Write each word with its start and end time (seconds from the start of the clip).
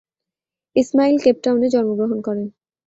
ইসমাইল 0.75 1.15
কেপটাউন-এ 1.23 1.67
জন্মগ্রহণ 1.73 2.19
করেন। 2.21 2.47